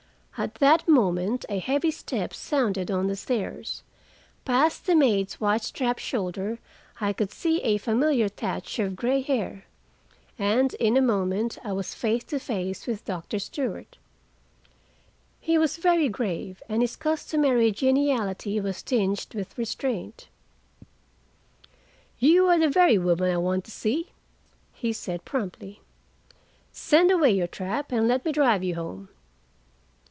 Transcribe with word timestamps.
At 0.37 0.55
that 0.55 0.87
moment 0.87 1.45
a 1.49 1.59
heavy 1.59 1.91
step 1.91 2.33
sounded 2.33 2.89
on 2.89 3.05
the 3.05 3.15
stairs. 3.15 3.83
Past 4.43 4.87
the 4.87 4.95
maid's 4.95 5.39
white 5.39 5.61
strapped 5.61 5.99
shoulder 5.99 6.57
I 6.99 7.13
could 7.13 7.31
see 7.31 7.61
a 7.61 7.77
familiar 7.77 8.27
thatch 8.27 8.79
of 8.79 8.95
gray 8.95 9.21
hair, 9.21 9.65
and 10.39 10.73
in 10.75 10.97
a 10.97 11.01
moment 11.01 11.59
I 11.63 11.73
was 11.73 11.93
face 11.93 12.23
to 12.23 12.39
face 12.39 12.87
with 12.87 13.05
Doctor 13.05 13.37
Stewart. 13.37 13.99
He 15.39 15.59
was 15.59 15.77
very 15.77 16.09
grave, 16.09 16.63
and 16.67 16.81
his 16.81 16.95
customary 16.95 17.71
geniality 17.71 18.59
was 18.59 18.81
tinged 18.81 19.35
with 19.35 19.55
restraint. 19.59 20.27
"You 22.17 22.47
are 22.47 22.57
the 22.57 22.67
very 22.69 22.97
woman 22.97 23.31
I 23.31 23.37
want 23.37 23.63
to 23.65 23.71
see," 23.71 24.09
he 24.73 24.91
said 24.91 25.23
promptly. 25.23 25.81
"Send 26.71 27.11
away 27.11 27.29
your 27.29 27.45
trap, 27.47 27.91
and 27.91 28.07
let 28.07 28.25
me 28.25 28.31
drive 28.31 28.63
you 28.63 28.73
home. 28.73 29.09